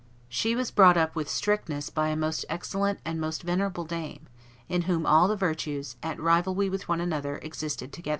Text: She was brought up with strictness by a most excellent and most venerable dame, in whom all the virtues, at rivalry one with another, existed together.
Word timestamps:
She 0.29 0.55
was 0.55 0.71
brought 0.71 0.97
up 0.97 1.15
with 1.15 1.29
strictness 1.29 1.91
by 1.91 2.07
a 2.07 2.15
most 2.15 2.43
excellent 2.49 2.97
and 3.05 3.21
most 3.21 3.43
venerable 3.43 3.85
dame, 3.85 4.27
in 4.67 4.81
whom 4.89 5.05
all 5.05 5.27
the 5.27 5.35
virtues, 5.35 5.95
at 6.01 6.19
rivalry 6.19 6.69
one 6.69 6.71
with 6.71 6.89
another, 7.07 7.37
existed 7.43 7.93
together. 7.93 8.09